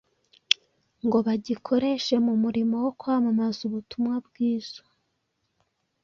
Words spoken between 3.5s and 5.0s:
ubutumwa bwiza,